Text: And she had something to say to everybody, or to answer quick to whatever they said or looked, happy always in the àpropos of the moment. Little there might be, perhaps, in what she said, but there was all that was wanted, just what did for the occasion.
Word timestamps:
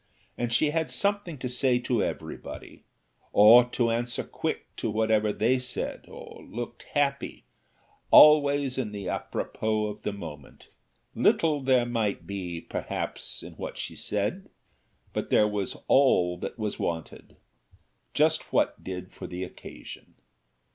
And 0.35 0.51
she 0.51 0.71
had 0.71 0.89
something 0.89 1.37
to 1.37 1.47
say 1.47 1.77
to 1.77 2.01
everybody, 2.01 2.85
or 3.33 3.63
to 3.65 3.91
answer 3.91 4.23
quick 4.23 4.75
to 4.77 4.89
whatever 4.89 5.31
they 5.31 5.59
said 5.59 6.05
or 6.07 6.41
looked, 6.43 6.81
happy 6.95 7.43
always 8.09 8.79
in 8.79 8.93
the 8.93 9.05
àpropos 9.05 9.91
of 9.97 10.01
the 10.01 10.11
moment. 10.11 10.69
Little 11.13 11.61
there 11.61 11.85
might 11.85 12.25
be, 12.25 12.61
perhaps, 12.61 13.43
in 13.43 13.53
what 13.57 13.77
she 13.77 13.95
said, 13.95 14.49
but 15.13 15.29
there 15.29 15.47
was 15.47 15.77
all 15.87 16.35
that 16.39 16.57
was 16.57 16.79
wanted, 16.79 17.35
just 18.15 18.51
what 18.51 18.83
did 18.83 19.13
for 19.13 19.27
the 19.27 19.43
occasion. 19.43 20.15